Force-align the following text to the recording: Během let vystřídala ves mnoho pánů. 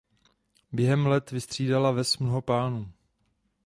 Během 0.71 1.07
let 1.07 1.31
vystřídala 1.31 1.91
ves 1.91 2.17
mnoho 2.17 2.41
pánů. 2.41 2.91